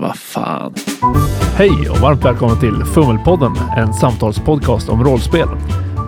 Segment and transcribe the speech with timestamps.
[0.00, 0.74] Vad fan.
[1.56, 5.48] Hej och varmt välkommen till Fummelpodden, en samtalspodcast om rollspel.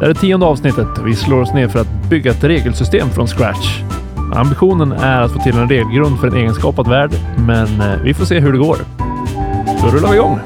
[0.01, 3.27] Det här är tionde avsnittet vi slår oss ner för att bygga ett regelsystem från
[3.27, 3.81] scratch.
[4.35, 7.11] Ambitionen är att få till en regelgrund för en egenskapad värld,
[7.47, 8.77] men eh, vi får se hur det går.
[9.83, 10.39] Då rullar vi igång.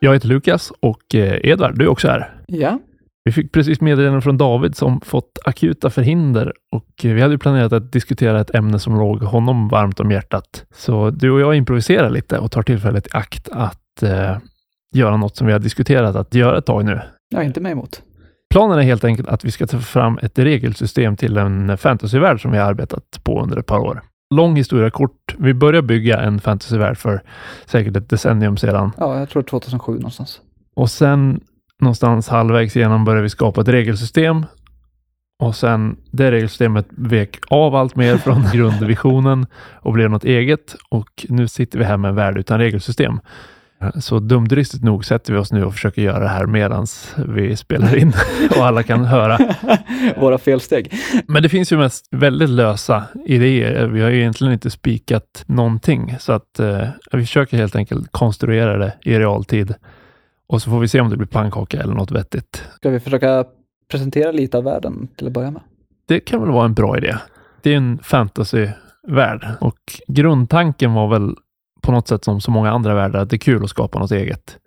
[0.00, 2.30] Jag heter Lukas och eh, Edvard, du är också här.
[2.46, 2.78] Ja,
[3.26, 7.92] Vi fick precis meddelanden från David som fått akuta förhinder och vi hade planerat att
[7.92, 10.64] diskutera ett ämne som låg honom varmt om hjärtat.
[10.74, 14.36] Så du och jag improviserar lite och tar tillfället i akt att eh,
[14.94, 17.00] göra något som vi har diskuterat att göra ett tag nu.
[17.28, 18.02] jag är inte med emot.
[18.50, 22.52] Planen är helt enkelt att vi ska ta fram ett regelsystem till en fantasyvärld som
[22.52, 24.02] vi har arbetat på under ett par år.
[24.34, 25.34] Lång historia kort.
[25.38, 27.22] Vi började bygga en fantasyvärld för
[27.64, 30.40] säkert ett decennium sedan Ja, jag tror 2007 någonstans.
[30.76, 31.40] och sen
[31.80, 34.46] någonstans halvvägs igenom började vi skapa ett regelsystem.
[35.38, 40.76] Och sen det regelsystemet vek av allt mer från grundvisionen och blev något eget.
[40.88, 43.20] Och nu sitter vi här med en värld utan regelsystem.
[44.00, 47.96] Så dumdristigt nog sätter vi oss nu och försöker göra det här medans vi spelar
[47.96, 48.12] in
[48.50, 49.38] och alla kan höra.
[50.20, 50.92] Våra felsteg.
[51.26, 53.86] Men det finns ju mest väldigt lösa idéer.
[53.86, 58.78] Vi har ju egentligen inte spikat någonting, så att eh, vi försöker helt enkelt konstruera
[58.78, 59.74] det i realtid.
[60.46, 62.62] Och så får vi se om det blir pannkaka eller något vettigt.
[62.76, 63.44] Ska vi försöka
[63.90, 65.62] presentera lite av världen till att börja med?
[66.06, 67.14] Det kan väl vara en bra idé.
[67.62, 71.34] Det är en fantasyvärld och grundtanken var väl
[71.82, 74.10] på något sätt som så många andra världar att det är kul att skapa något
[74.10, 74.58] eget.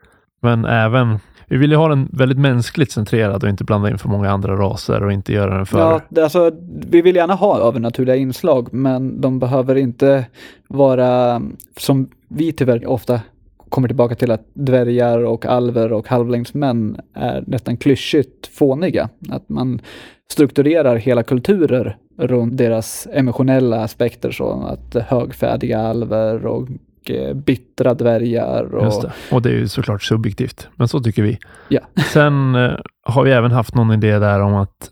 [0.41, 4.09] Men även, vi vill ju ha den väldigt mänskligt centrerad och inte blanda in för
[4.09, 6.51] många andra raser och inte göra den för Ja, alltså,
[6.89, 10.25] vi vill gärna ha övernaturliga inslag, men de behöver inte
[10.67, 11.41] vara
[11.77, 13.21] som vi tyvärr ofta
[13.69, 19.09] kommer tillbaka till att dvärgar och alver och halvlängdsmän är nästan klyschigt fåniga.
[19.29, 19.81] Att man
[20.31, 26.67] strukturerar hela kulturer runt deras emotionella aspekter så att högfärdiga alver och
[27.05, 29.11] eh, bittra dvärgar och Just det.
[29.31, 31.39] Och det är ju såklart subjektivt, men så tycker vi.
[31.67, 31.81] Ja.
[32.13, 32.71] Sen eh,
[33.03, 34.89] har vi även haft någon idé där om att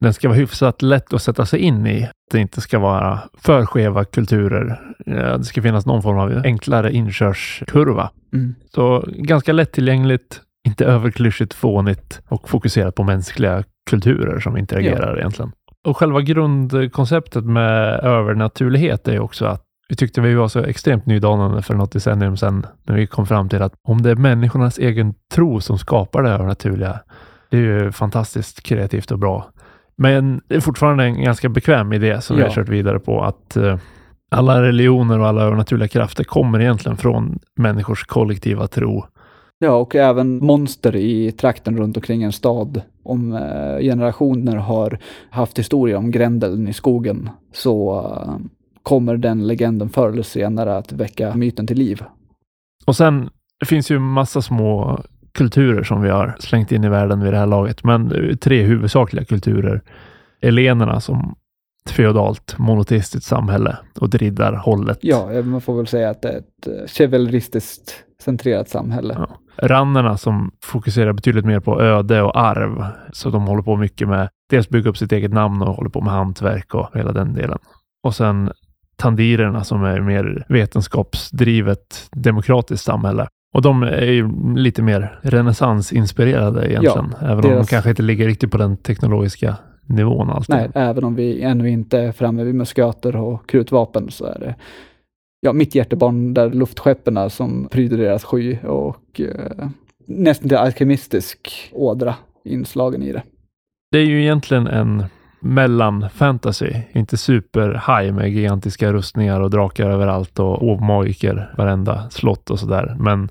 [0.00, 2.08] den ska vara hyfsat lätt att sätta sig in i.
[2.30, 4.80] Det inte ska vara för skeva kulturer.
[5.06, 8.10] Eh, Det ska finnas någon form av enklare inkörskurva.
[8.32, 8.54] Mm.
[8.74, 15.52] Så ganska lättillgängligt, inte överklyschigt fånigt och fokuserat på mänskliga kulturer som interagerar egentligen.
[15.86, 21.62] Och själva grundkonceptet med övernaturlighet är också att vi tyckte vi var så extremt nydanande
[21.62, 25.14] för något decennium sedan när vi kom fram till att om det är människornas egen
[25.34, 27.00] tro som skapar det övernaturliga,
[27.50, 29.50] det är ju fantastiskt kreativt och bra.
[30.02, 32.48] Men det är fortfarande en ganska bekväm idé som vi Ja.
[32.48, 33.78] har kört vidare på att eh,
[34.30, 39.04] alla religioner och alla övernaturliga krafter kommer egentligen från människors kollektiva tro.
[39.58, 42.82] Ja, och även monster i trakten runt omkring en stad.
[43.02, 44.98] Om eh, generationer har
[45.30, 48.34] haft historia om grändeln i skogen så eh,
[48.82, 52.02] kommer den legenden förr eller senare att väcka myten till liv.
[52.86, 53.30] Och sen
[53.60, 55.00] det finns ju massa små
[55.32, 58.62] kulturer som vi har slängt in i världen vid det här laget, men ju tre
[58.62, 59.82] huvudsakliga kulturer.
[60.40, 61.36] Elenerna som
[61.84, 64.98] ett feodalt monoteistiskt samhälle och riddarhållet.
[65.00, 69.14] Ja, eh, man får väl säga att det är ett eh, chevaleristiskt centrerat samhälle.
[69.18, 69.28] Ja.
[69.56, 72.86] Rannerna som fokuserar betydligt mer på öde och arv.
[73.12, 76.00] Så de håller på mycket med dels bygga upp sitt eget namn och håller på
[76.00, 77.58] med hantverk och hela den delen.
[78.02, 78.52] Och sen
[78.96, 83.28] tandirerna som är mer vetenskapsdrivet demokratiskt samhälle.
[83.54, 87.14] Och de är ju lite mer renässansinspirerade egentligen.
[87.20, 89.56] även om de deras- kanske inte ligger riktigt på den teknologiska
[89.86, 90.54] nivån alltid.
[90.56, 94.54] Nej, även om vi ännu inte är framme vid musköter och krutvapen så är det
[95.40, 99.68] ja, mitt hjärtebarn där luftskeppen som pryder deras sky och eh,
[100.06, 103.22] nästan till alkemistisk ådra inslagen i det.
[103.92, 105.04] Det är ju egentligen en
[105.40, 106.72] mellan-fantasy.
[106.92, 112.96] Inte super-high med gigantiska rustningar och drakar överallt och ovmagiker varenda slott och sådär.
[112.98, 113.28] Men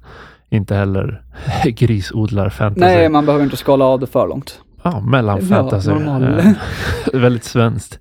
[0.50, 1.22] inte heller
[1.66, 2.80] grisodlar-fantasy.
[2.80, 4.62] Nej, man behöver inte skala av det för långt.
[4.84, 5.90] Ja, mellan-fantasy.
[5.92, 6.40] Ja, normal.
[6.40, 6.52] Eh,
[7.22, 8.00] väldigt svenskt.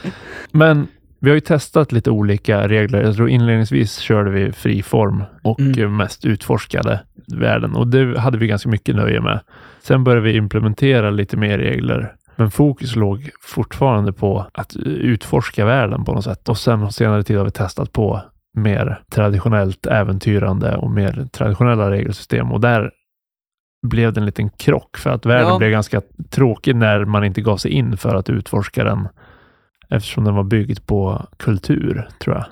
[0.52, 0.86] Men
[1.20, 3.02] vi har ju testat lite olika regler.
[3.02, 5.96] Jag tror inledningsvis körde vi fri form och Mm.
[5.96, 7.00] mest utforskade
[7.36, 9.40] världen och det hade vi ganska mycket nöje med.
[9.82, 16.04] Sen började vi implementera lite mer regler, men fokus låg fortfarande på att utforska världen
[16.04, 16.48] på något sätt.
[16.48, 18.22] Och sen på senare tid har vi testat på
[18.56, 22.90] mer traditionellt äventyrande och mer traditionella regelsystem och där
[23.86, 25.58] blev det en liten krock för att världen Ja.
[25.58, 29.08] blev ganska tråkig när man inte gav sig in för att utforska den
[29.88, 32.44] eftersom den var byggd på kultur, tror jag.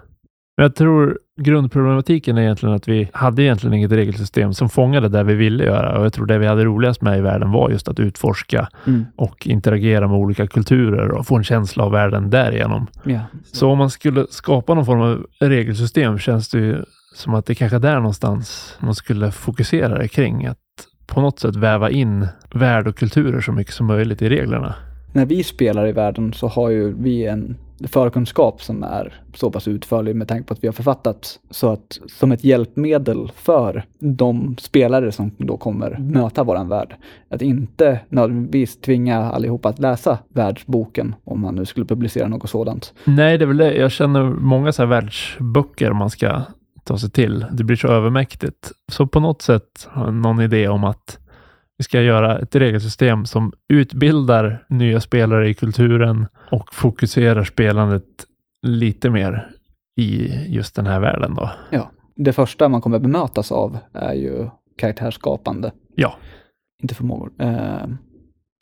[0.58, 5.22] Men jag tror grundproblematiken är egentligen att vi hade egentligen inget regelsystem som fångade det
[5.25, 7.88] vi ville göra och jag tror det vi hade roligast med i världen var just
[7.88, 9.05] att utforska Mm.
[9.16, 12.87] och interagera med olika kulturer och få en känsla av världen därigenom.
[13.05, 13.20] Ja.
[13.52, 16.76] Så om man skulle skapa någon form av regelsystem känns det ju
[17.14, 20.46] som att det kanske är där någonstans man skulle fokusera det kring.
[20.46, 20.58] Att
[21.06, 24.75] på något sätt väva in värld och kulturer så mycket som möjligt i reglerna.
[25.12, 29.69] När vi spelar i världen så har ju vi en förkunskap som är så pass
[29.69, 34.56] utförlig med tanke på att vi har författat så att som ett hjälpmedel för de
[34.58, 36.96] spelare som då kommer möta våran värld.
[37.28, 42.94] Att inte nödvändigtvis tvinga allihopa att läsa världsboken om man nu skulle publicera något sådant.
[43.04, 43.75] Nej, det är väl det.
[43.75, 46.42] Jag känner många så här världsböcker man ska
[46.84, 47.46] ta sig till.
[47.52, 48.72] Det blir så övermäktigt.
[48.92, 51.19] Så på något sätt har jag någon idé om att
[51.78, 58.04] vi ska göra ett regelsystem som utbildar nya spelare i kulturen och fokuserar spelandet
[58.66, 59.48] lite mer
[60.00, 61.50] i just den här världen då.
[61.70, 64.48] Ja, det första man kommer bemötas av är ju
[64.78, 65.72] karaktärsskapande.
[65.94, 66.14] Ja.
[66.82, 67.30] Inte förmågor.
[67.38, 67.86] Eh,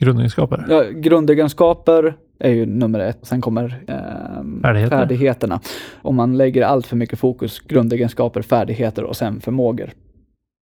[0.03, 0.65] Grundegenskaper.
[0.69, 3.19] ja, grundegenskaper är ju nummer ett.
[3.21, 4.97] Sen kommer eh, Färdigheter.
[4.97, 5.59] färdigheterna.
[6.01, 9.89] Om man lägger allt för mycket fokus, grundegenskaper, färdigheter och sen förmågor.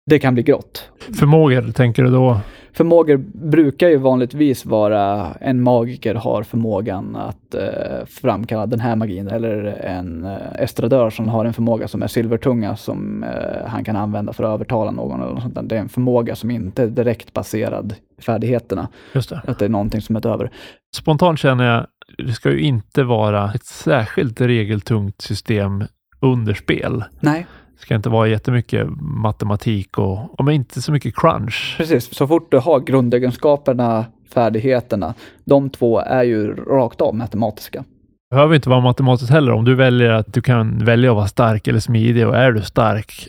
[0.05, 0.89] Det kan bli grått.
[1.19, 2.39] Förmågor, tänker du då?
[2.73, 9.27] Förmågor brukar ju vanligtvis vara en magiker har förmågan att eh, framkalla den här magin
[9.27, 13.95] eller en eh, estradör som har en förmåga som är silvertunga som eh, han kan
[13.95, 15.21] använda för att övertala någon.
[15.21, 15.61] Eller något sånt där.
[15.61, 18.87] Det är en förmåga som inte är direkt baserad i färdigheterna.
[19.13, 19.41] Just det.
[19.47, 20.51] Att det är någonting som är över.
[20.95, 21.87] Spontant känner jag,
[22.27, 25.83] det ska ju inte vara ett särskilt regeltungt system
[26.21, 27.03] under spel.
[27.19, 27.45] Nej,
[27.79, 31.75] ska inte vara jättemycket matematik och, och inte så mycket crunch.
[31.77, 32.15] precis.
[32.15, 35.13] Så fort du har grundegenskaperna, färdigheterna,
[35.45, 37.83] de två är ju rakt av matematiska.
[38.29, 39.51] Det behöver inte vara matematiskt heller.
[39.51, 42.61] Om du väljer att du kan välja att vara stark eller smidig och är du
[42.61, 43.27] stark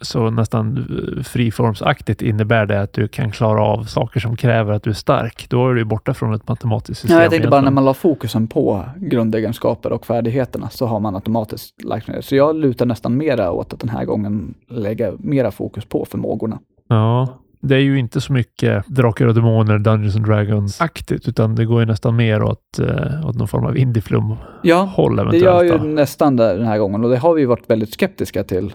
[0.00, 4.82] så nästan eh, friformsaktigt innebär det att du kan klara av saker som kräver att
[4.82, 5.46] du är stark.
[5.50, 7.16] Då är du borta från ett matematiskt system.
[7.16, 11.14] Ja, jag tänkte bara när man la fokusen på grundegenskaper och färdigheterna så har man
[11.14, 12.20] automatiskt lagt ner.
[12.20, 16.58] Så jag lutar nästan mera åt att den här gången lägga mera fokus på förmågorna.
[16.88, 17.28] Ja,
[17.60, 21.80] det är ju inte så mycket Drakar och Demoner, Dungeons and Dragons-aktigt, utan det går
[21.80, 25.44] ju nästan mer åt, eh, åt någon form av indieflum-håll Ja, det eventuellt.
[25.44, 28.74] gör ju nästan det den här gången och det har vi varit väldigt skeptiska till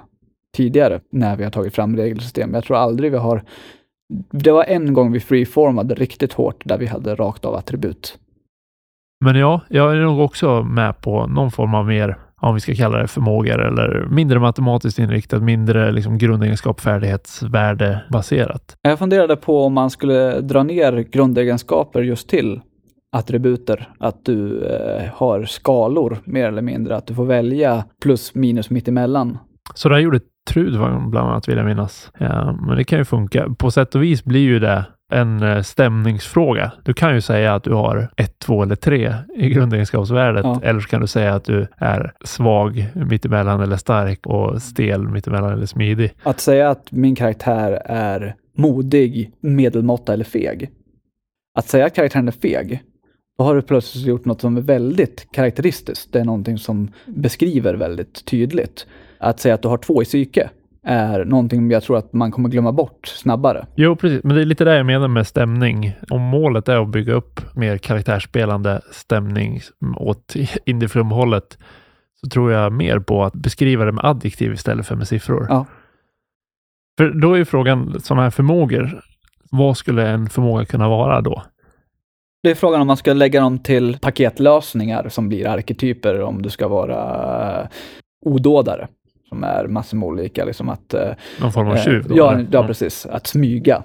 [0.53, 2.53] tidigare när vi har tagit fram regelsystem.
[2.53, 3.43] Jag tror aldrig vi har...
[4.31, 8.17] Det var en gång vi freeformade riktigt hårt där vi hade rakt av attribut.
[9.25, 12.75] Men ja, jag är nog också med på någon form av mer, om vi ska
[12.75, 18.75] kalla det förmågor eller mindre matematiskt inriktat, mindre liksom grundegenskap, färdighetsvärde baserat.
[18.81, 22.61] Jag funderade på om man skulle dra ner grundegenskaper just till
[23.11, 23.89] attributer.
[23.99, 26.95] Att du eh, har skalor mer eller mindre.
[26.95, 29.37] Att du får välja plus minus mittemellan.
[29.73, 32.11] Så det här gjorde Trud bland annat vill jag minnas.
[32.19, 33.49] Ja, men det kan ju funka.
[33.57, 36.71] På sätt och vis blir ju det en eh, stämningsfråga.
[36.83, 40.43] Du kan ju säga att du har ett, två eller tre i grundegenskapsvärdet.
[40.43, 40.59] Ja.
[40.63, 45.53] Eller så kan du säga att du är svag mittemellan eller stark och stel mittemellan
[45.53, 46.13] eller smidig.
[46.23, 50.69] Att säga att min karaktär är modig, medelmåtta eller feg.
[51.55, 52.81] Att säga att karaktären är feg,
[53.37, 56.13] då har du plötsligt gjort något som är väldigt karaktäristiskt.
[56.13, 58.87] Det är någonting som beskriver väldigt tydligt.
[59.17, 60.49] Att säga att du har två i psyke
[60.83, 63.65] är någonting jag tror att man kommer glömma bort snabbare.
[63.75, 64.23] Jo, precis.
[64.23, 65.93] Men det är lite det jag menar med stämning.
[66.09, 69.61] Om målet är att bygga upp mer karaktärsspelande stämning
[69.97, 70.33] åt
[70.65, 71.57] indieflum-hållet
[72.21, 75.45] så tror jag mer på att beskriva det med adjektiv istället för med siffror.
[75.49, 75.65] Ja.
[76.97, 79.01] För då är ju frågan, sådana här förmågor,
[79.51, 81.43] vad skulle en förmåga kunna vara då?
[82.43, 86.49] Det är frågan om man ska lägga dem till paketlösningar som blir arketyper om du
[86.49, 87.67] ska vara eh,
[88.25, 88.87] odådare.
[89.29, 90.93] Som är massor med olika, liksom att...
[90.93, 91.09] eh,
[91.41, 92.07] Någon form av Eh, tjuv?
[92.07, 93.05] Då, ja, ja, precis.
[93.05, 93.83] Att smyga.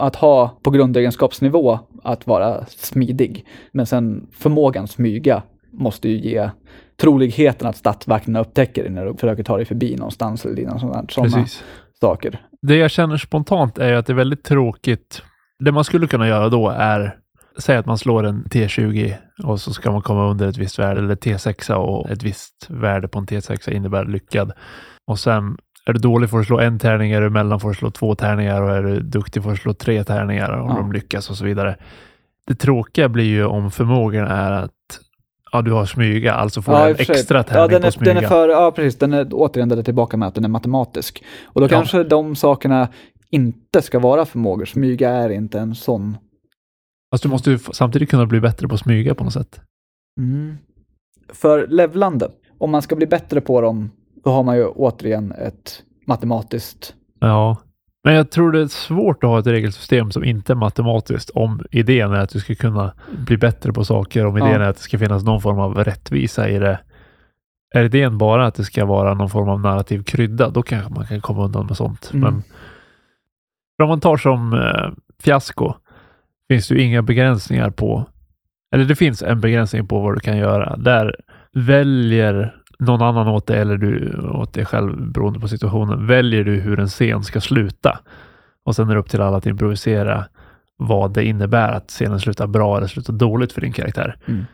[0.00, 3.46] Att ha på grundegenskapsnivå att vara smidig.
[3.72, 6.50] Men sen förmågan smyga måste ju ge
[7.00, 11.04] troligheten att stadsvakterna upptäcker dig när du försöker ta dig förbi någonstans eller dina sådana,
[12.00, 12.40] saker.
[12.62, 15.22] Det jag känner spontant är ju att det är väldigt tråkigt.
[15.58, 17.16] Det man skulle kunna göra då är,
[17.58, 21.00] säg att man slår en T20 och så ska man komma under ett visst värde,
[21.00, 24.52] eller T6 och ett visst värde på en T6 innebär lyckad.
[25.06, 25.56] Och sen
[25.86, 28.14] är du dålig får du slå en tärning, är du mellan får du slå två
[28.14, 30.74] tärningar och är du duktig får du slå tre tärningar om Ja.
[30.76, 31.76] de lyckas och så vidare.
[32.46, 34.70] Det tråkiga blir ju om förmågan är att
[35.52, 37.90] ja, du har smyga, alltså får du i en extra tärning ja, den på är,
[37.90, 38.14] smyga.
[38.14, 38.98] den är för, ja, precis.
[38.98, 41.24] Den är återigen där tillbaka med att den är matematisk.
[41.44, 41.68] Och då Ja.
[41.68, 42.88] kanske de sakerna
[43.30, 44.64] inte ska vara förmågor.
[44.64, 46.16] Smyga är inte en sån.
[47.12, 49.60] Fast du måste ju samtidigt kunna bli bättre på att smyga på något sätt.
[50.18, 50.56] Mm.
[51.28, 53.90] För levlande, om man ska bli bättre på dem,
[54.24, 56.94] då har man ju återigen ett matematiskt...
[57.20, 57.56] Ja,
[58.04, 61.62] men jag tror det är svårt att ha ett regelsystem som inte är matematiskt om
[61.70, 62.94] idén är att du ska kunna
[63.26, 64.56] bli bättre på saker, om idén Ja.
[64.56, 66.80] är att det ska finnas någon form av rättvisa i det.
[67.74, 71.06] är idén bara att det ska vara någon form av narrativ krydda, då kanske man
[71.06, 72.10] kan komma undan med sånt.
[72.14, 72.34] Mm.
[73.78, 74.90] Men om man tar som eh,
[75.22, 75.74] fiasko,
[76.52, 78.06] finns det ju inga begränsningar på,
[78.74, 80.76] eller det finns en begränsning på vad du kan göra.
[80.76, 81.16] Där
[81.52, 86.60] väljer någon annan åt dig eller du åt dig själv beroende på situationen, väljer du
[86.60, 87.98] hur en scen ska sluta.
[88.64, 90.24] Och sen är det upp till alla att improvisera
[90.76, 94.16] vad det innebär att scenen slutar bra eller slutar dåligt för din karaktär.
[94.26, 94.44] Mm.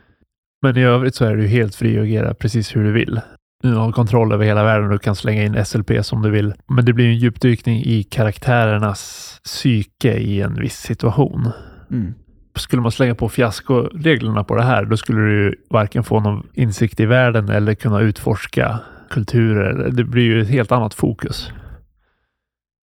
[0.62, 3.20] Men i övrigt så är du helt fri att agera precis hur du vill.
[3.62, 6.54] Du har kontroll över hela världen och du kan slänga in SLP som du vill.
[6.68, 11.52] Men det blir en djupdykning i karaktärernas psyke i en viss situation.
[11.90, 12.14] Mm.
[12.56, 17.00] Skulle man slänga på fiaskoreglerna på det här, då skulle du varken få någon insikt
[17.00, 18.78] i världen eller kunna utforska
[19.10, 19.90] kulturer.
[19.90, 21.52] Det blir ju ett helt annat fokus.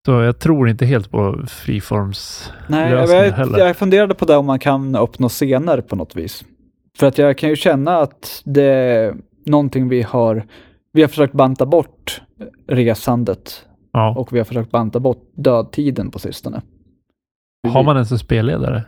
[0.06, 2.52] Så jag tror inte helt på friforms...
[2.68, 3.58] Nej, lösningar jag, heller.
[3.58, 6.44] jag funderade på det om man kan uppnå scener på något vis.
[6.98, 9.14] För att jag kan ju känna att det är
[9.46, 10.46] någonting vi har,
[10.92, 12.22] vi har försökt banta bort
[12.68, 14.14] resandet Ja.
[14.16, 16.62] och vi har försökt banta bort dödtiden på sistone.
[17.68, 18.82] Har man ens en spelledare?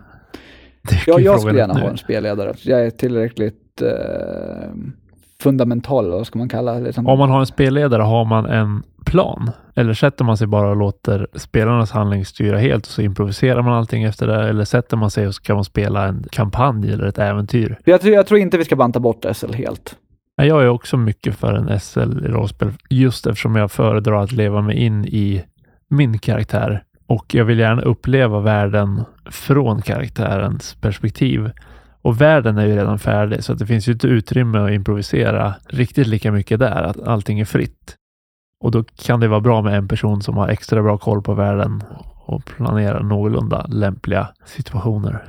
[0.81, 1.79] Jag frågan skulle gärna nu.
[1.79, 2.53] ha en spelledare.
[2.63, 4.69] Jag är tillräckligt eh,
[5.43, 6.79] fundamental, eller vad ska man kalla det?
[6.79, 7.07] Liksom.
[7.07, 9.51] Om man har en spelledare, har man en plan?
[9.75, 13.73] Eller sätter man sig bara och låter spelarnas handling styra helt och så improviserar man
[13.73, 14.49] allting efter det?
[14.49, 17.77] Eller sätter man sig och så kan man spela en kampanj eller ett äventyr?
[17.85, 19.95] jag, tror, jag tror inte vi ska banta bort SL helt.
[20.35, 24.61] Jag är också mycket för en SL i rollspel, just eftersom jag föredrar att leva
[24.61, 25.43] mig in i
[25.89, 26.83] min karaktär.
[27.09, 31.51] Och jag vill gärna uppleva världen från karaktärens perspektiv.
[32.01, 35.53] Och världen är ju redan färdig, så att det finns ju inte utrymme att improvisera
[35.69, 37.95] riktigt lika mycket där, att allting är fritt.
[38.63, 41.33] Och då kan det vara bra med en person som har extra bra koll på
[41.33, 41.83] världen
[42.25, 45.23] och planerar någorlunda lämpliga situationer.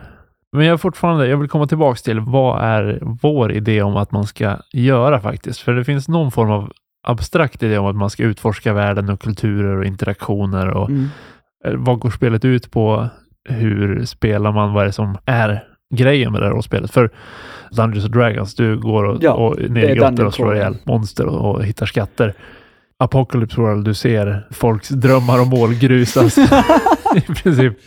[0.52, 4.24] Men jag fortfarande, jag vill komma tillbaks till vad är vår idé om att man
[4.24, 5.60] ska göra faktiskt?
[5.60, 6.72] För det finns någon form av
[7.02, 11.08] abstrakt idé om att man ska utforska världen och kulturer och interaktioner och Mm
[11.64, 13.08] eh, vad går spelet ut på?
[13.48, 14.72] Hur spelar man?
[14.72, 15.64] Vad är det som är
[15.94, 16.90] grejen med det här rollspelet?
[16.90, 17.10] För
[17.70, 21.26] Dungeons and Dragons, du går och, Ja, och ner i grottor och slår ihjäl monster
[21.26, 22.34] och, och hittar skatter.
[22.98, 26.38] Apocalypse World, du ser folks drömmar och mål grusas
[27.16, 27.78] i princip.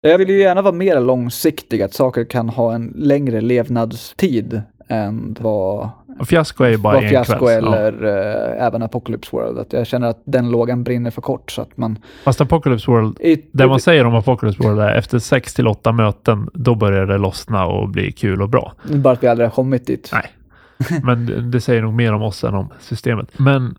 [0.00, 5.36] Jag vill ju gärna vara mer långsiktig, att saker kan ha en längre levnadstid än
[5.40, 5.88] vad,
[6.20, 7.64] Och fiasko är ju bara vad en Fiasco kväll.
[7.64, 7.76] Ja.
[7.76, 8.04] eller
[8.58, 9.58] eh, även Apocalypse World.
[9.58, 11.98] Att jag känner att den lågan brinner för kort så att man...
[12.24, 15.92] Fast Apocalypse World, I, det man säger om Apocalypse World är efter sex till åtta
[15.92, 18.72] möten, då börjar det lossna och bli kul och bra.
[18.94, 20.10] bara att vi aldrig har kommit dit.
[20.12, 20.26] Nej.
[21.04, 23.28] Men det- det säger nog mer om oss än om systemet.
[23.38, 23.74] Men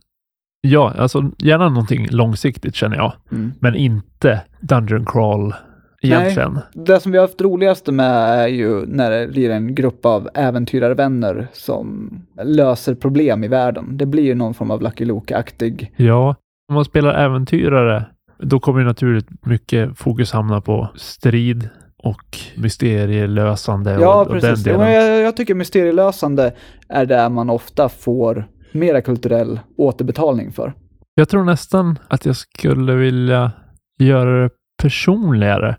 [0.61, 3.13] ja, alltså gärna någonting långsiktigt känner jag.
[3.31, 3.51] Mm.
[3.59, 5.53] Men inte Dungeon Crawl
[6.01, 6.59] egentligen.
[6.73, 10.29] Det som vi har haft roligaste med är ju när det blir en grupp av
[10.33, 12.09] äventyrarvänner som
[12.43, 13.97] löser problem i världen.
[13.97, 15.91] Det blir ju någon form av Lucky Luke-aktig.
[15.95, 16.35] Ja,
[16.69, 18.05] om man spelar äventyrare,
[18.39, 21.69] då kommer ju naturligt mycket fokus hamna på strid
[22.03, 24.65] och mysterielösande Ja, och, och den precis.
[24.65, 24.85] Ja, delen.
[24.87, 26.53] men jag, jag tycker mysterielösande
[26.89, 30.73] är där man ofta får mera kulturell återbetalning för.
[31.15, 33.51] Jag tror nästan att jag skulle vilja
[33.99, 34.49] göra det
[34.81, 35.75] personligare.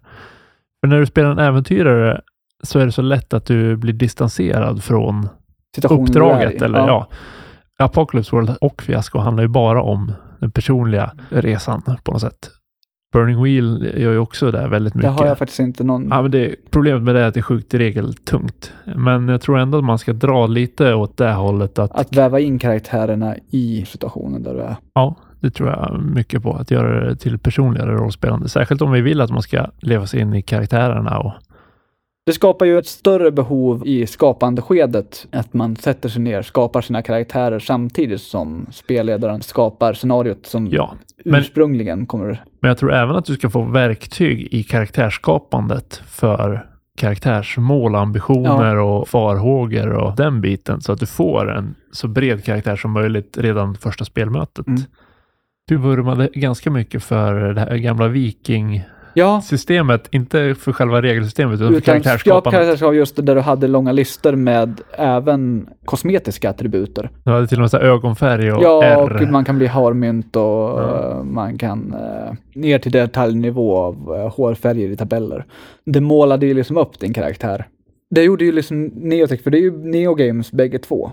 [0.81, 2.21] För när du spelar en äventyrare
[2.63, 5.29] så är det så lätt att du blir distanserad från
[5.83, 6.63] är uppdraget.
[6.63, 7.09] Eller, ja.
[7.79, 12.51] Apocalypse World och Fiasko handlar ju bara om den personliga resan på något sätt.
[13.13, 15.13] Burning Wheel gör ju också det väldigt Det mycket.
[15.13, 16.09] har jag faktiskt inte någon...
[16.11, 18.73] Ja, men det, problemet med det är att det är sjukt regeltungt.
[18.97, 22.41] Men jag tror ändå att man ska dra lite åt det hållet att, Att väva
[22.41, 24.77] in karaktärerna i situationen där du är.
[24.95, 26.53] ja, det tror jag mycket på.
[26.53, 28.49] Att göra det till personligare rollspelande.
[28.49, 31.33] Särskilt om vi vill att man ska leva sig in i karaktärerna och
[32.27, 37.03] Det skapar ju ett större behov i skapandeskedet, att man sätter sig ner, skapar sina
[37.03, 40.95] karaktärer samtidigt som spelledaren skapar scenariot som ja.
[41.25, 42.45] Men, ursprungligen kommer...
[42.61, 49.09] men jag tror även att du ska få verktyg i karaktärsskapandet för karaktärsmål, ambitioner och
[49.09, 53.75] farhågor och den biten så att du får en så bred karaktär som möjligt redan
[53.75, 54.67] första spelmötet.
[54.67, 54.83] Mm.
[55.69, 61.55] Du vurmade ganska mycket för det här gamla viking Ja, systemet, inte för själva regelsystemet
[61.55, 62.53] utan för utan ja, karaktärsskapandet.
[62.61, 67.11] karaktärsskap just där du hade långa listor med även kosmetiska attributer.
[67.25, 69.19] Du hade till och med så ögonfärg och ja, R.
[69.23, 71.11] och man kan bli harmynt och Ja.
[71.19, 75.45] eh, man kan eh, ner till detaljnivå av eh, hårfärger i tabeller.
[75.87, 77.65] Det målade ju liksom upp din karaktär.
[78.11, 81.13] Det gjorde ju liksom Neotech, för det är ju Neogames bägge två.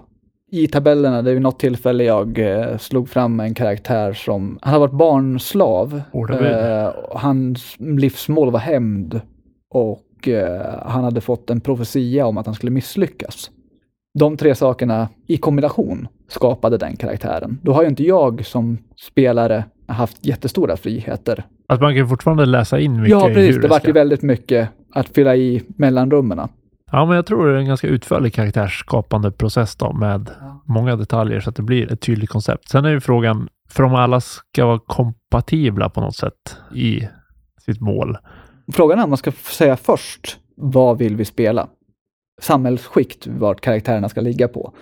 [0.52, 4.74] I tabellerna, det är ju något tillfälle jag eh, slog fram en karaktär som, han
[4.74, 6.02] har varit barnslav.
[6.42, 9.22] Eh, hans livsmål var hämnd
[9.70, 13.52] och eh, han hade fått en profetia om att han skulle misslyckas.
[14.20, 17.60] De tre sakerna i kombination skapade den karaktären.
[17.64, 21.44] Då har ju inte jag som spelare haft jättestora friheter.
[21.68, 23.62] Att man kan fortfarande läsa in mycket Ja, precis.
[23.62, 26.40] Det vart ju väldigt mycket att fylla i mellanrummen.
[26.92, 30.30] Ja, men jag tror det är en ganska utförlig karaktärsskapande process då med
[30.66, 32.70] många detaljer så att det blir ett tydligt koncept.
[32.70, 37.08] Sen är ju frågan, för om alla ska vara kompatibla på något sätt i
[37.66, 38.18] sitt mål.
[38.74, 41.68] Frågan är om man ska säga först, vad vill vi spela?
[42.42, 44.74] Samhällsskikt, vart karaktärerna ska ligga på.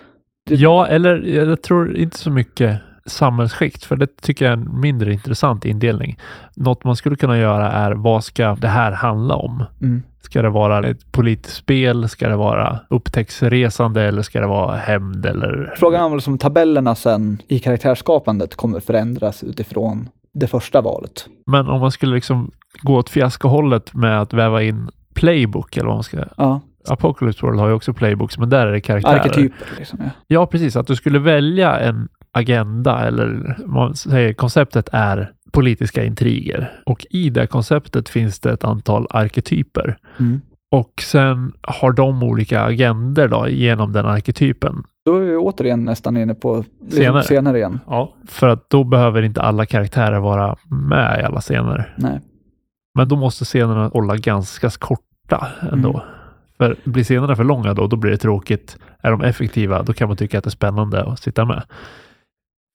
[0.47, 4.79] Det- Ja, eller jag tror inte så mycket samhällsskikt, för det tycker jag är en
[4.81, 6.17] mindre intressant indelning.
[6.55, 9.63] Något man skulle kunna göra är, vad ska det här handla om?
[9.81, 10.03] Mm.
[10.27, 12.09] Ska det vara ett politiskt spel?
[12.09, 15.73] Ska det vara upptäcktsresande eller ska det vara hämnd eller?
[15.77, 21.27] Frågan är väl som tabellerna sen i karaktärsskapandet kommer förändras utifrån det första valet.
[21.45, 25.95] Men om man skulle liksom gå åt fiaskohållet med att väva in playbook eller vad
[25.95, 26.17] man ska...
[26.37, 29.19] Ja, Apocalypse World har ju också playbooks, men där är det karaktärer.
[29.19, 29.99] arketyper liksom.
[30.03, 30.09] Ja.
[30.27, 30.75] Ja, precis.
[30.75, 37.29] Att du skulle välja en agenda eller man säger konceptet är politiska intriger och i
[37.29, 40.41] det konceptet finns det ett antal arketyper Mm.
[40.71, 44.83] och sen har de olika agender då genom den arketypen.
[45.05, 47.23] Då är vi återigen nästan inne på liksom Senare.
[47.23, 47.79] senare igen.
[47.87, 51.93] Ja, för att då behöver inte alla karaktärer vara med i alla scener.
[51.97, 52.19] Nej.
[52.97, 55.89] Men då måste scenerna hålla ganska korta ändå.
[55.89, 56.01] Mm.
[56.57, 58.77] För blir scenerna för långa då, då blir det tråkigt.
[59.01, 61.63] Är de effektiva, då kan man tycka att det är spännande att sitta med.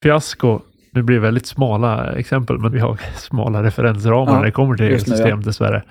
[0.03, 0.61] Fiasko,
[0.93, 4.75] nu blir det väldigt smala exempel, men vi har smala referensramar Ja, när det kommer
[4.75, 5.83] till nu, regelsystem dessvärre.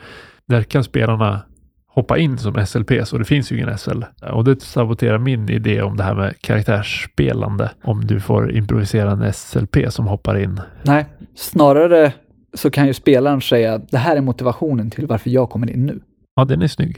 [0.47, 1.41] Där kan spelarna
[1.87, 4.03] hoppa in som SLPs och det finns ju ingen SL.
[4.31, 7.71] Och det saboterar min idé om det här med karaktärsspelande.
[7.83, 10.61] Om du får improvisera en SLP som hoppar in.
[10.83, 11.05] Nej,
[11.35, 12.13] snarare
[12.53, 15.99] så kan ju spelaren säga det här är motivationen till varför jag kommer in nu.
[16.35, 16.97] Ja, den är snygg.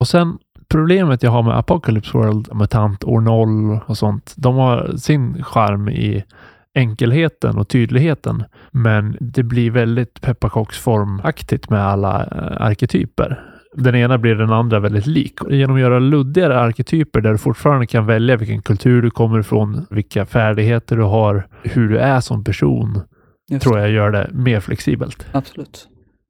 [0.00, 4.34] Och sen problemet jag har med Apocalypse World, MUTANT, År 0 och sånt.
[4.36, 6.24] De har sin charm i
[6.76, 8.44] enkelheten och tydligheten.
[8.70, 13.40] Men det blir väldigt pepparkaksformaktigt med alla eh, arketyper.
[13.74, 15.34] Den ena blir den andra väldigt lik.
[15.50, 19.86] Genom att göra luddigare arketyper där du fortfarande kan välja vilken kultur du kommer ifrån,
[19.90, 23.00] vilka färdigheter du har, hur du är som person,
[23.50, 25.88] Just tror jag gör det mer flexibelt Absolut.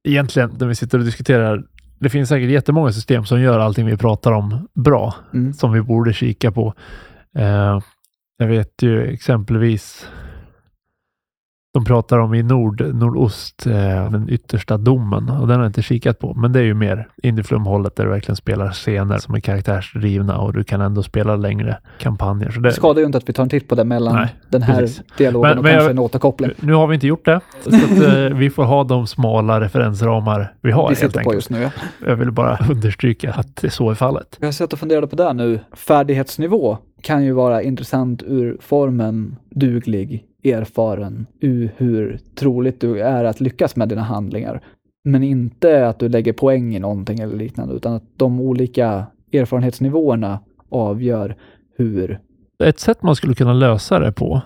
[0.08, 1.62] egentligen när vi sitter och diskuterar,
[2.00, 5.52] det finns säkert jättemånga system som gör allting vi pratar om bra, Mm.
[5.52, 6.74] som vi borde kika på.
[7.38, 7.80] Eh,
[8.38, 10.08] jag vet ju exempelvis,
[11.76, 15.82] de pratar om i nord, nordost, eh, den yttersta domen och den har jag inte
[15.82, 19.40] kikat på, men det är ju mer Indieflum-hållet där du verkligen spelar scener som är
[19.40, 22.50] karaktärsdrivna och du kan ändå spela längre kampanjer.
[22.50, 24.28] Så det, Det skadar ju inte att vi tar en titt på det mellan Nej,
[24.50, 25.02] den här precis.
[25.18, 26.50] dialogen Men- och men kanske jag- en återkoppling.
[26.60, 30.52] nu har vi inte gjort det, så att, eh, vi får ha de smala referensramar
[30.60, 31.62] vi har Vi sitter på just nu.
[31.62, 31.70] Ja.
[32.06, 34.36] Jag vill bara understryka att det så är fallet.
[34.40, 35.60] Jag har sett och funderat på det nu.
[35.76, 43.40] Färdighetsnivå kan ju vara intressant ur formen duglig, erfaren, ur hur troligt du är att
[43.40, 44.60] lyckas med dina handlingar.
[45.04, 50.40] Men inte att du lägger poäng i någonting eller liknande, utan att de olika erfarenhetsnivåerna
[50.70, 51.36] avgör
[51.76, 52.20] hur
[52.64, 54.42] Ett sätt man skulle kunna lösa det på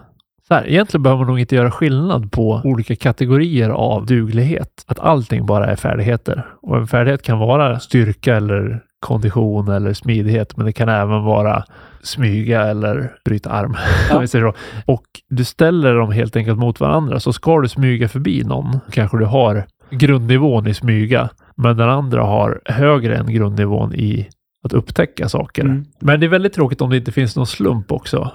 [0.50, 4.84] så här, egentligen behöver man nog inte göra skillnad på olika kategorier av duglighet.
[4.86, 6.46] Att allting bara är färdigheter.
[6.62, 11.64] Och en färdighet kan vara styrka eller kondition eller smidighet, men det kan även vara
[12.02, 13.76] smyga eller bryta arm.
[14.32, 14.54] Ja.
[14.86, 17.20] Och du ställer dem helt enkelt mot varandra.
[17.20, 22.22] Så ska du smyga förbi någon, kanske du har grundnivån i smyga, men den andra
[22.22, 24.28] har högre än grundnivån i
[24.64, 25.62] att upptäcka saker.
[25.62, 25.84] Mm.
[25.98, 28.32] Men det är väldigt tråkigt om det inte finns någon slump också.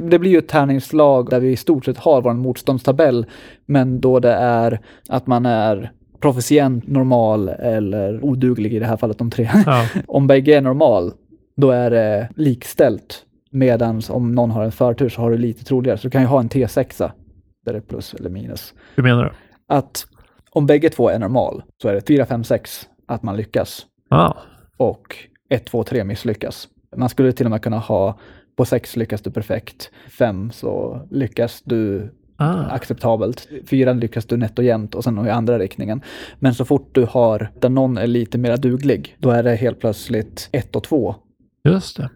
[0.00, 3.26] Det blir ju ett tärningslag där vi i stort sett har vår motståndstabell,
[3.66, 9.18] men då det är att man är proficient, normal eller oduglig i det här fallet
[9.18, 9.50] de tre.
[9.66, 11.12] Ja, om bägge är normal,
[11.56, 13.24] då är det likställt.
[13.50, 15.98] Medan om någon har en förtur så har du lite troligare.
[15.98, 17.10] Så du kan ju ha en T6
[17.64, 18.74] där det är plus eller minus.
[18.94, 19.30] hur menar du?
[19.68, 20.06] Att
[20.50, 24.36] om bägge två är normal så är det 4, 5, 6 att man lyckas Ja,
[24.76, 25.16] och
[25.50, 26.68] 1, 2, 3 misslyckas.
[26.96, 28.18] Man skulle till och med kunna ha
[28.56, 32.10] på 6 lyckas du perfekt, 5 så lyckas du
[32.42, 33.48] ah, acceptabelt.
[33.66, 36.02] Fyran lyckas du nätt och jämnt och sen i andra riktningen.
[36.38, 39.80] Men så fort du har där någon är lite mer duglig, då är det helt
[39.80, 41.14] plötsligt ett och två.
[41.64, 42.10] just det.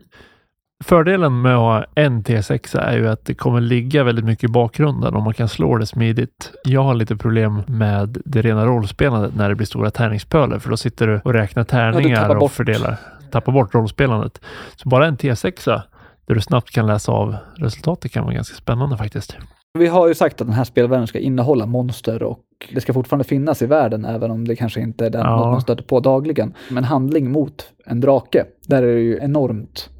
[0.84, 4.52] Fördelen med att ha en T6 är ju att det kommer ligga väldigt mycket i
[4.52, 6.52] bakgrunden och man kan slå det smidigt.
[6.64, 10.76] Jag har lite problem med det rena rollspelandet när det blir stora tärningspöler för då
[10.76, 12.96] sitter du och räknar tärningar tappar och fördelar.
[13.30, 14.40] Tappar bort rollspelandet.
[14.76, 15.82] Så bara en T6
[16.26, 19.36] där du snabbt kan läsa av resultatet kan vara ganska spännande faktiskt.
[19.78, 22.40] Vi har ju sagt att den här spelvärlden ska innehålla monster och
[22.74, 25.50] det ska fortfarande finnas i världen, även om det kanske inte är den Ja.
[25.50, 26.54] man stöter på dagligen.
[26.70, 29.90] Men handling mot en drake, där är det ju enormt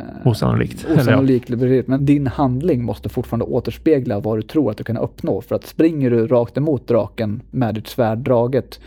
[0.00, 0.86] eh, Osannolikt.
[0.88, 0.94] Ja.
[1.00, 5.40] osannolikt, eller men din handling måste fortfarande återspegla vad du tror att du kan uppnå.
[5.40, 8.80] För att springer du rakt emot draken med ditt svärd draget,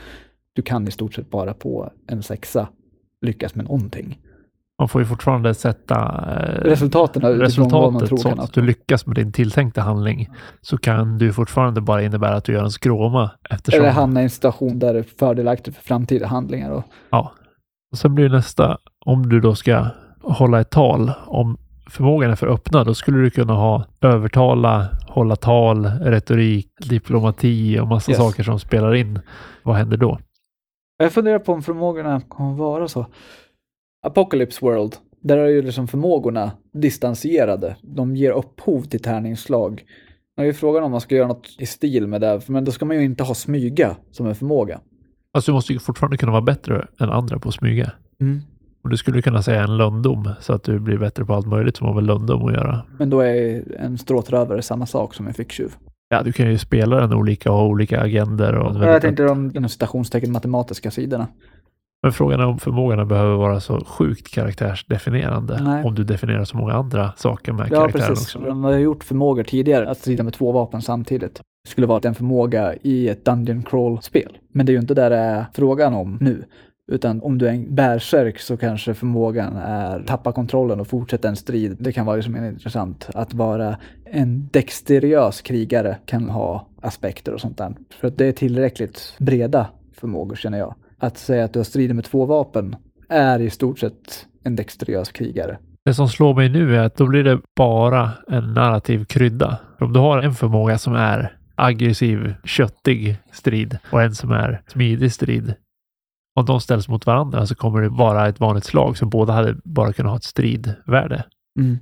[0.54, 2.68] du kan i stort sett bara på en sexa
[3.26, 4.20] lyckas med någonting.
[4.80, 5.96] Man får ju fortfarande sätta
[6.28, 10.30] eh, Resultaten vad man resultatet tror så att du lyckas med din tilltänkta handling
[10.62, 13.80] så kan du fortfarande bara innebära att du gör en skråma eftersom...
[13.80, 16.72] Eller hamna i en situation där det är fördelaktigt för framtida handlingar.
[16.72, 17.32] Och, Ja.
[17.92, 19.86] Och sen blir nästa, om du då ska
[20.22, 21.58] hålla ett tal, om
[21.90, 27.88] förmågan är för öppna, då skulle du kunna ha övertala, hålla tal, retorik, diplomati och
[27.88, 28.20] massa Yes.
[28.20, 29.20] saker som spelar in.
[29.64, 30.20] Vad händer då?
[30.98, 33.06] Jag funderar på om förmågorna kommer vara så.
[34.02, 37.76] Apocalypse World, där är ju liksom förmågorna distanserade.
[37.82, 39.84] De ger upphov till tärningsslag.
[40.38, 42.72] Nu är ju frågan om man ska göra något i stil med det, men då
[42.72, 44.80] ska man ju inte ha smyga som en förmåga.
[45.34, 47.92] Alltså du måste ju fortfarande kunna vara bättre än andra på att smyga.
[48.84, 51.78] Och du skulle kunna säga en lönndom så att du blir bättre på allt möjligt
[51.78, 52.82] som har med lönndom att göra.
[53.00, 55.72] Men då är en stråtrövare samma sak som en ficktjuv.
[56.10, 58.56] Ja, du kan ju spela den olika och ha olika agender.
[58.56, 61.28] Och Jag tänkte de inom citationstecken matematiska sidorna.
[62.04, 65.60] Men frågan är om förmågorna behöver vara så sjukt karaktärsdefinierande.
[65.64, 65.84] Nej.
[65.84, 68.36] Om du definierar så många andra saker med Ja, karaktären precis.
[68.36, 68.48] också.
[68.48, 71.42] De har gjort förmågor tidigare att strida med två vapen samtidigt.
[71.64, 74.38] Det skulle vara en förmåga i ett Dungeon Crawl-spel.
[74.54, 76.46] Men det är ju inte där det är frågan om nu.
[76.92, 81.36] Utan om du är en bärsärk så kanske förmågan är tappa kontrollen och fortsätta en
[81.36, 81.78] strid.
[81.80, 83.10] Det kan vara liksom intressant.
[83.14, 87.74] Att vara en dexteriös krigare kan ha aspekter och sånt där.
[88.00, 90.76] För att det är tillräckligt breda förmågor känner jag.
[91.00, 92.76] Att säga att du har stridit med två vapen
[93.10, 95.58] är i stort sett en dexteriös krigare.
[95.86, 99.60] Det som slår mig nu är att då blir det bara en narrativ krydda.
[99.80, 105.14] Om du har en förmåga som är aggressiv, köttig strid och en som är smidig
[105.14, 105.54] strid.
[106.36, 109.56] Om de ställs mot varandra så kommer det vara ett vanligt slag som båda hade
[109.64, 111.24] bara kunnat ha ett stridvärde.
[111.60, 111.78] Mm.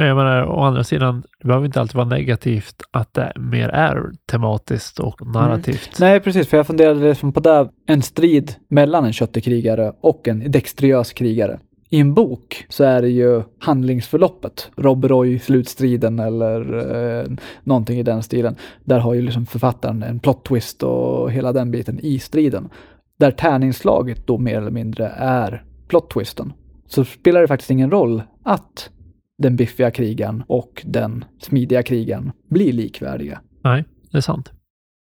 [0.00, 3.68] Men jag menar, å andra sidan, det behöver inte alltid vara negativt att det mer
[3.68, 5.90] är tematiskt och narrativt.
[6.00, 7.70] Nej, precis, för jag funderade liksom på det.
[7.86, 11.58] En strid mellan en köttig krigare och en dexteriös krigare.
[11.90, 14.70] I en bok så är det ju handlingsförloppet.
[14.76, 16.78] Rob Roy, slutstriden eller
[17.20, 17.26] eh,
[17.64, 18.56] någonting i den stilen.
[18.84, 22.68] Där har ju liksom författaren en plot twist och hela den biten i striden.
[23.18, 26.52] Där tärningsslaget då mer eller mindre är plot twisten.
[26.86, 28.90] Så spelar det faktiskt ingen roll att
[29.40, 33.40] den biffiga krigaren och den smidiga krigaren blir likvärdiga.
[33.64, 34.52] Nej, det är sant.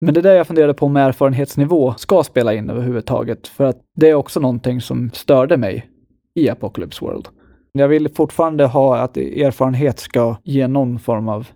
[0.02, 3.48] Men det är det jag funderade på om erfarenhetsnivå ska spela in överhuvudtaget.
[3.48, 5.90] För att det är också någonting som störde mig
[6.36, 7.28] i Apocalypse World.
[7.72, 11.48] Jag vill fortfarande ha att erfarenhet ska ge någon form av...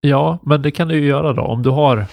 [0.00, 1.42] Ja, men det kan du ju göra då.
[1.42, 2.06] Om du har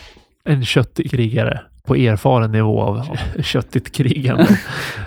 [0.44, 3.02] en köttig krigare på erfaren nivå av
[3.42, 4.48] köttigt krigande.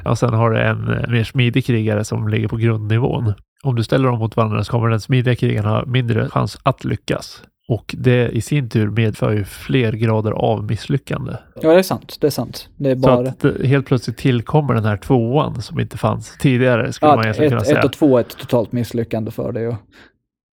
[0.05, 3.33] och sen har du en mer smidig krigare som ligger på grundnivån.
[3.64, 6.85] Om du ställer dem mot varandra så kommer den smidiga krigaren ha mindre chans att
[6.85, 7.42] lyckas.
[7.68, 11.33] Och det i sin tur medför ju fler grader av misslyckande.
[11.62, 12.16] Ja, det är sant.
[12.21, 12.68] Det är sant.
[12.77, 13.29] Det är Så bara...
[13.29, 17.21] att det helt plötsligt tillkommer den här tvåan som inte fanns tidigare, skulle Ja, man
[17.21, 17.79] ett, egentligen kunna ett, säga.
[17.79, 19.68] ett och två är ett totalt misslyckande för dig.
[19.68, 19.75] Och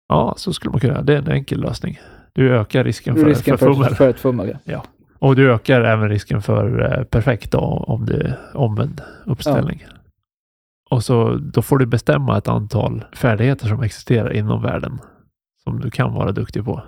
[0.10, 1.04] Ja, så skulle man kunna göra.
[1.04, 2.00] Det är en enkel lösning.
[2.34, 3.96] Du ökar risken för, risken för för, fummel.
[3.96, 4.58] för ett fummel.
[4.64, 4.84] Ja.
[5.20, 9.86] Och du ökar även risken för eh, perfekt då, om det är omvänd uppställning.
[10.92, 15.00] Och så då får du bestämma ett antal färdigheter som existerar inom världen
[15.64, 16.82] som du kan vara duktig på.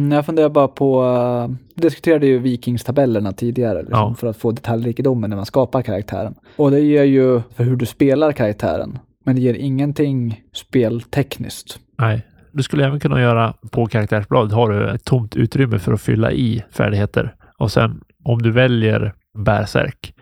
[0.00, 4.14] Mm, Jag funderar bara på, uh, diskuterade ju vikingstabellerna tidigare liksom, Ja.
[4.14, 6.34] för att få detaljrikedomen när man skapar karaktären.
[6.56, 11.78] Och det ger ju för hur du spelar karaktären, men det ger ingenting speltekniskt.
[11.98, 16.00] Nej, du skulle även kunna göra på karaktärsbladet har du ett tomt utrymme för att
[16.00, 17.34] fylla i färdigheter.
[17.58, 20.14] Och sen om du väljer bärsärk,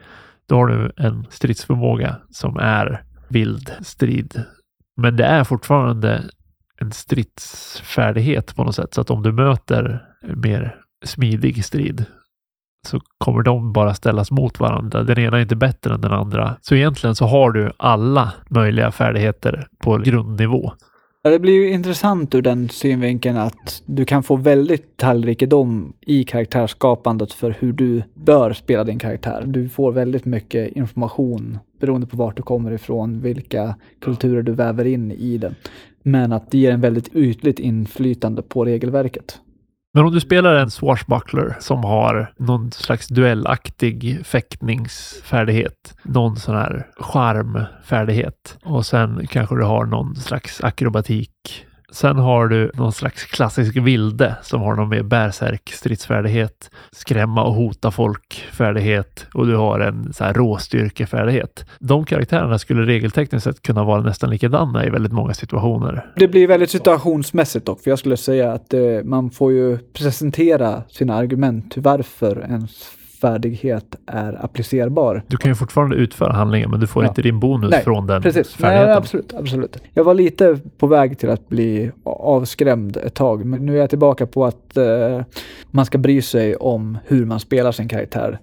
[0.47, 4.43] då har du en stridsförmåga som är vild strid.
[4.97, 6.23] Men det är fortfarande
[6.81, 8.95] en stridsfärdighet på något sätt.
[8.95, 10.05] Så att om du möter
[10.37, 12.05] mer smidig strid
[12.87, 15.03] så kommer de bara ställas mot varandra.
[15.03, 16.57] Den ena är inte bättre än den andra.
[16.61, 20.73] Så egentligen så har du alla möjliga färdigheter på grundnivå.
[21.25, 26.25] Ja, Det blir ju intressant ur den synvinkeln att du kan få väldigt detaljrikedom i
[26.25, 29.45] karaktärsskapandet för hur du bör spela din karaktär.
[29.47, 34.85] Du får väldigt mycket information beroende på vart du kommer ifrån, vilka kulturer du väver
[34.85, 35.55] in i den.
[36.03, 39.41] Men att det ger en väldigt ytligt inflytande på regelverket.
[39.95, 46.87] Men om du spelar en swashbuckler som har någon slags duellaktig fäktningsfärdighet, någon sån här
[46.97, 53.77] charmfärdighet och sen kanske du har någon slags akrobatik Sen har du någon slags klassisk
[53.77, 59.81] vilde som har någon mer bärsärk stridsfärdighet, skrämma och hota folk färdighet och du har
[59.81, 61.65] en så här råstyrkefärdighet.
[61.79, 66.07] De karaktärerna skulle regeltekniskt sett kunna vara nästan likadana i väldigt många situationer.
[66.17, 70.83] Det blir väldigt situationsmässigt dock, för jag skulle säga att eh, man får ju presentera
[70.89, 72.91] sina argument till varför ens
[73.23, 75.23] färdighet är applicerbar.
[75.27, 77.09] Du kan ju fortfarande utföra handlingen, men du får Ja.
[77.09, 78.89] inte din bonus Nej, från den Precis, färdigheten.
[78.89, 79.77] Nej, absolut, absolut.
[79.95, 83.91] Jag var lite på väg till att bli avskrämd ett tag, men nu är jag
[83.91, 85.21] tillbaka på att eh,
[85.71, 88.39] man ska bry sig om hur man spelar sin karaktär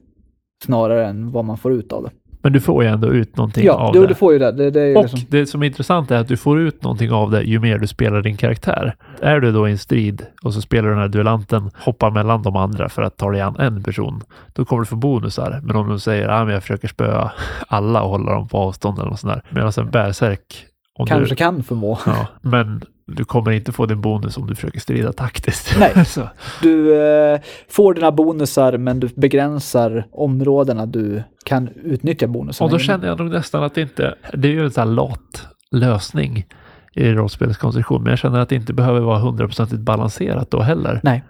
[0.66, 2.10] snarare än vad man får ut av det.
[2.42, 4.08] Men du får ju ändå ut någonting Ja, av du, det.
[4.08, 4.52] du får ju det.
[4.52, 7.12] det, det är Och liksom, det som är intressant är att du får ut någonting
[7.12, 8.96] av det ju mer du spelar din karaktär.
[9.22, 12.42] Är du då i en strid och så spelar du den här duellanten, hoppar mellan
[12.44, 14.22] de andra för att ta dig an en person,
[14.54, 15.60] då kommer du få bonusar.
[15.64, 17.32] Men om du säger att ah, jag försöker spöa
[17.68, 19.44] alla och hålla dem på avstånd eller något sånt där.
[19.50, 20.66] Medan en bärsärk,
[21.08, 22.00] kanske du, kan förmå.
[22.06, 22.82] ja, men
[23.16, 25.76] du kommer inte få din bonus om du försöker strida taktiskt.
[25.80, 26.06] Nej.
[26.06, 26.30] så,
[26.62, 32.80] Du eh, får dina bonusar men du begränsar områdena du kan utnyttja bonusarna och då
[32.80, 36.46] känner jag nog nästan att det inte, det är ju en sån här lat lösning
[36.94, 41.00] i rollspelets konstruktion, men jag känner att det inte behöver vara hundraprocentigt balanserat då heller.
[41.04, 41.24] Nej.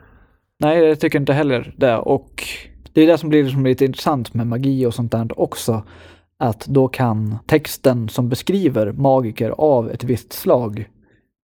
[0.60, 1.98] Nej, jag tycker inte heller det.
[1.98, 2.44] Och
[2.94, 5.84] det är det som blir liksom lite intressant med magi och sånt där också.
[6.40, 10.90] Att då kan texten som beskriver magiker av ett visst slag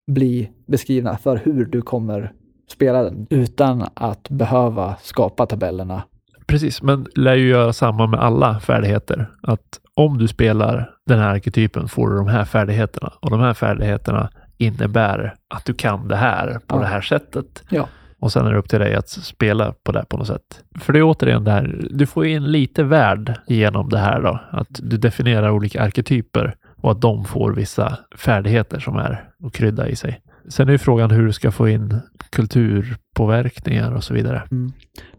[0.06, 2.32] bli beskrivna för hur du kommer
[2.70, 6.02] spela den utan att behöva skapa tabellerna.
[6.46, 9.30] Precis, men lär ju göra samma med alla färdigheter.
[9.42, 13.54] Att om du spelar den här arketypen får du de här färdigheterna och de här
[13.54, 16.80] färdigheterna innebär att du kan det här på Ja.
[16.80, 17.62] det här sättet.
[17.70, 17.88] Ja.
[18.20, 20.64] Och sen är det upp till dig att spela på det på något sätt.
[20.80, 24.40] För det är återigen det här, du får in lite värld genom det här då.
[24.50, 29.88] Att du definierar olika arketyper och att de får vissa färdigheter som är att krydda
[29.88, 30.20] i sig.
[30.48, 34.42] Sen är ju frågan hur du ska få in kulturpåverkningar och så vidare.
[34.50, 34.72] Mm.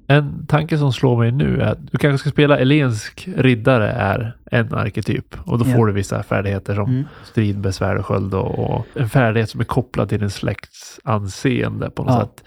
[0.08, 4.38] En tanke som slår mig nu är att du kanske ska spela elensk riddare är
[4.51, 5.75] en arketyp och då Ja.
[5.75, 7.04] får du vissa färdigheter som Mm.
[7.23, 11.89] strid, besvär och sköld och, och en färdighet som är kopplad till din släkts anseende
[11.89, 12.21] på något Ja.
[12.21, 12.43] sätt.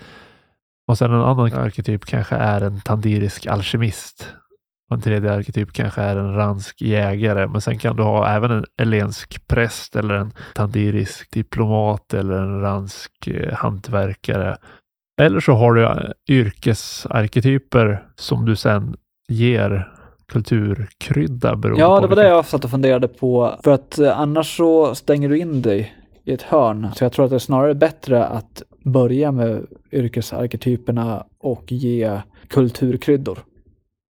[0.89, 4.33] Och sen en annan arketyp kanske är en tandirisk alkemist.
[4.89, 7.47] Och en tredje arketyp kanske är en ransk jägare.
[7.47, 12.61] Men sen kan du ha även en elensk präst eller en tandirisk diplomat eller en
[12.61, 14.57] ransk eh, hantverkare.
[15.21, 18.97] Eller så har du eh, yrkesarketyper som du sen
[19.29, 19.93] ger
[20.29, 23.55] kulturkrydda beroende Ja, det var det jag satt och funderade på.
[23.65, 26.89] För att eh, annars så stänger du in dig i ett hörn.
[26.95, 33.39] Så jag tror att det är snarare bättre att börja med yrkesarketyperna och ge kulturkryddor.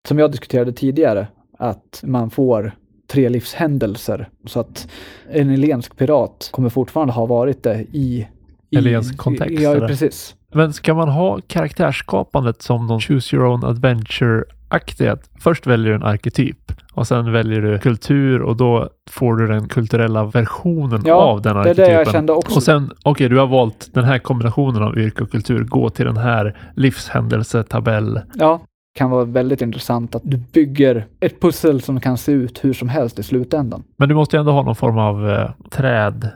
[0.08, 1.26] Som jag diskuterade tidigare,
[1.58, 2.72] att man får
[3.12, 4.28] tre livshändelser.
[4.46, 4.88] Så att
[5.30, 8.26] en elensk pirat kommer fortfarande ha varit det i...
[8.70, 9.88] i Elensk kontext, Ja, eller?
[9.88, 10.34] precis.
[10.54, 15.16] Men ska man ha karaktärsskapandet som någon choose your own adventure-aktiga?
[15.40, 19.68] Först väljer du en arketyp och sen väljer du kultur och då får du den
[19.68, 21.84] kulturella versionen Ja, av den Det är arketypen.
[21.90, 22.56] det jag kände också.
[22.56, 25.64] Och sen, okej, du har valt den här kombinationen av yrke och kultur.
[25.64, 28.20] Gå till den här livshändelsetabell.
[28.34, 28.60] Ja,
[28.96, 32.88] kan vara väldigt intressant att du bygger ett pussel som kan se ut hur som
[32.88, 33.84] helst i slutändan.
[33.96, 36.30] Men du måste ju ändå ha någon form av eh, träd.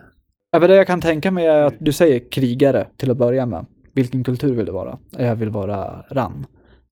[0.52, 3.46] Ja, men det jag kan tänka mig är att du säger krigare till att börja
[3.46, 3.66] med.
[3.94, 4.98] Vilken kultur vill du vara?
[5.18, 6.46] Jag vill vara rann.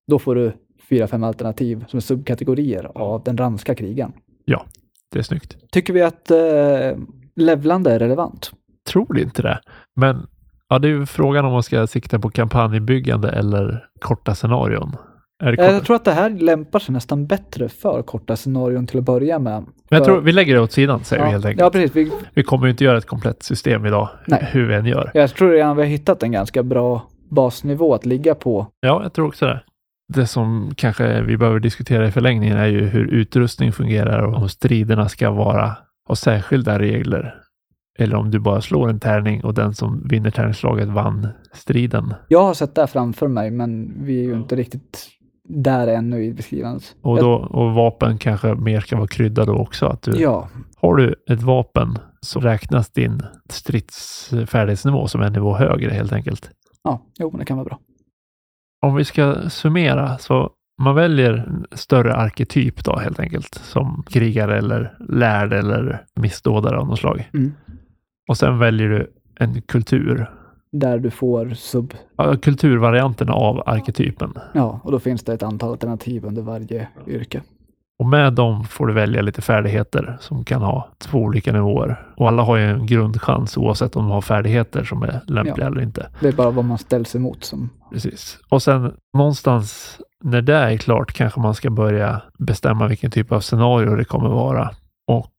[0.06, 0.52] Då får du
[0.88, 4.12] fyra, fem alternativ som är subkategorier av den ranska krigaren.
[5.12, 5.56] Det är snyggt.
[5.70, 6.98] Tycker vi att eh,
[7.36, 8.50] levlande är relevant?
[8.92, 9.60] Tror inte det.
[9.96, 10.26] Men
[10.68, 14.96] ja, det är ju frågan om man ska sikta på kampanjbyggande eller korta scenarion.
[15.38, 19.04] Det Jag tror att det här lämpar sig nästan bättre för korta scenarion till att
[19.04, 19.62] börja med.
[19.62, 21.60] Men jag för- tror vi lägger det åt sidan, säger vi helt ja, enkelt.
[21.60, 21.96] ja, precis.
[21.96, 24.48] Vi, Vi kommer ju inte göra ett komplett system idag, Nej.
[24.52, 25.10] hur vi än gör.
[25.14, 28.66] jag tror redan vi har hittat en ganska bra basnivå att ligga på.
[28.80, 29.60] Ja, jag tror också det.
[30.14, 34.48] Det som kanske vi behöver diskutera i förlängningen är ju hur utrustning fungerar och om
[34.48, 35.76] striderna ska vara
[36.08, 37.34] ha särskilda regler.
[37.98, 42.14] Eller om du bara slår en tärning och den som vinner tärningsslaget vann striden.
[42.28, 45.08] Jag har sett det här framför mig, men vi är ju inte riktigt
[45.48, 46.96] där ännu i beskrivandet.
[47.02, 49.86] Och, då, och vapen kanske mer ska vara krydda då också.
[49.86, 55.90] Att du, Ja, Har du ett vapen så räknas din stridsfärdighetsnivå som en nivå högre
[55.90, 56.50] helt enkelt.
[56.82, 57.78] ja, jo, men det kan vara bra.
[58.86, 60.50] Om vi ska summera så
[60.82, 66.86] man väljer en större arketyp då helt enkelt som krigare eller lärd eller missdådare av
[66.86, 67.30] något slag.
[67.34, 67.52] Mm.
[68.28, 70.30] Och sen väljer du en kultur.
[70.72, 71.94] Där du får sub...
[72.16, 74.34] Ja, Kulturvarianten av arketypen.
[74.54, 77.42] Ja, och då finns det ett antal alternativ under varje yrke.
[77.98, 82.06] Och med dem får du välja lite färdigheter som kan ha två olika nivåer.
[82.16, 85.66] Och alla har ju en grundchans oavsett om de har färdigheter som är lämpliga Ja.
[85.66, 86.10] eller inte.
[86.20, 87.70] Det är bara vad man ställs emot som...
[87.92, 88.38] Precis.
[88.48, 93.40] Och sen någonstans när det är klart kanske man ska börja bestämma vilken typ av
[93.40, 94.70] scenario det kommer vara.
[95.10, 95.32] Och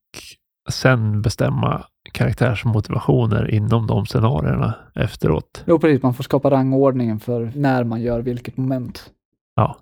[0.70, 5.64] sen bestämma karaktärsmotivationer inom de scenarierna efteråt.
[5.66, 6.02] Jo, precis.
[6.02, 9.10] Man får skapa rangordningen för när man gör vilket moment.
[9.56, 9.76] Ja.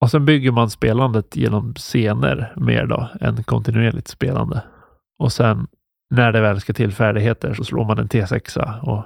[0.00, 4.62] Och sen bygger man spelandet genom scener mer då än kontinuerligt spelande.
[5.18, 5.66] Och sen
[6.10, 9.04] när det väl ska till färdigheter så slår man en T6 och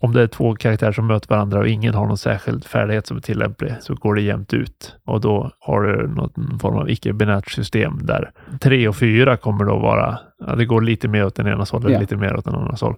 [0.00, 3.16] om det är två karaktärer som möter varandra och ingen har någon särskild färdighet som
[3.16, 7.50] är tillämplig så går det jämnt ut och då har du någon form av icke-binärt
[7.50, 8.30] system där
[8.60, 11.92] tre och fyra kommer då vara, ja, det går lite mer åt den ena håll,
[11.92, 12.00] Ja.
[12.00, 12.94] lite mer åt den andra håll.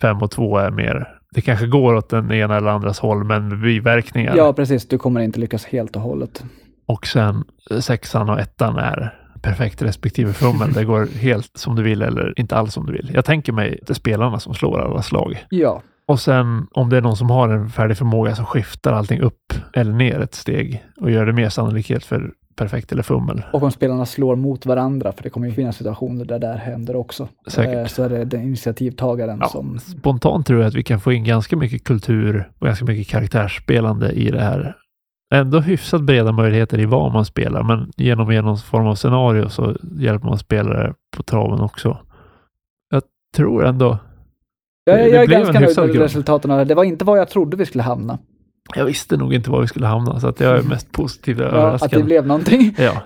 [0.00, 3.48] Fem och två är mer, det kanske går åt den ena eller andras håll men
[3.48, 4.36] med biverkningar.
[4.36, 4.88] Ja, precis.
[4.88, 6.44] Du kommer inte lyckas helt och hållet.
[6.86, 7.44] Och sen
[7.80, 10.72] sexan och ettan är perfekt respektive fummel.
[10.72, 13.10] Det går helt som du vill eller inte alls som du vill.
[13.14, 15.44] Jag tänker mig det är spelarna som slår alla slag.
[15.50, 19.20] Ja, Och sen om det är någon som har en färdig förmåga som skiftar allting
[19.20, 23.42] upp eller ner ett steg och gör det mer sannolikhet för perfekt eller fummel.
[23.52, 26.56] och om spelarna slår mot varandra, för det kommer ju finnas situationer där det här
[26.56, 27.28] händer också.
[27.46, 27.74] Säkert.
[27.76, 29.78] Eh, Så är det den initiativtagaren Ja, som...
[29.78, 34.12] Spontant tror jag att vi kan få in ganska mycket kultur och ganska mycket karaktärsspelande
[34.12, 34.76] i det här.
[35.34, 39.76] Ändå hyfsat breda möjligheter i vad man spelar, men genom någon form av scenario så
[39.98, 41.98] hjälper man spelare på traven också.
[42.90, 43.02] Jag
[43.36, 43.98] tror ändå,
[44.88, 46.74] Jag, jag är ganska nöjd med resultaten det.
[46.74, 48.18] Var inte var jag trodde vi skulle hamna.
[48.76, 51.70] jag visste nog inte var vi skulle hamna, så att jag är mest positivt Ja,
[51.70, 52.74] att det blev någonting.
[52.78, 53.02] Ja.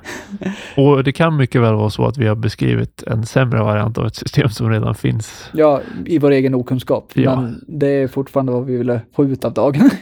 [0.76, 4.06] Och det kan mycket väl vara så att vi har beskrivit en sämre variant av
[4.06, 5.50] ett system som redan finns.
[5.52, 7.10] Ja, i vår egen okunskap.
[7.14, 7.40] Ja.
[7.40, 9.90] Men det är fortfarande vad vi ville få ut av dagen.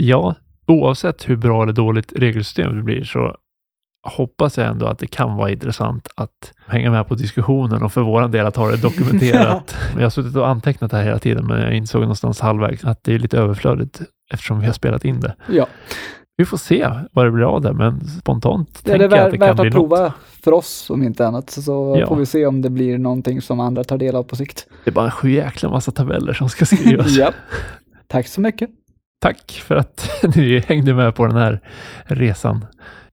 [0.00, 0.34] Ja,
[0.66, 3.36] oavsett hur bra eller dåligt regelsystemet blir så
[4.02, 8.00] hoppas jag ändå att det kan vara intressant att hänga med på diskussionen och för
[8.00, 9.76] våran del att ha det dokumenterat.
[9.96, 13.04] Jag har suttit och antecknat det här hela tiden, men jag insåg någonstans halvvägs att
[13.04, 14.00] det är lite överflödigt
[14.32, 15.34] eftersom vi har spelat in det.
[15.48, 15.66] ja,
[16.36, 19.26] Vi får se vad det blir av det, men spontant det är tänker det jag
[19.26, 19.90] att det kan värt bli att något.
[19.90, 20.12] prova
[20.44, 21.50] för oss om inte annat.
[21.50, 22.06] Så, Ja.
[22.06, 24.66] får vi se om det blir någonting som andra tar del av på sikt.
[24.84, 27.10] Det är bara en sju jäkla massa tabeller som ska skrivas.
[27.16, 27.32] ja.
[28.06, 28.70] Tack så mycket.
[29.20, 31.60] Tack för att ni hängde med på den här
[32.04, 32.64] resan.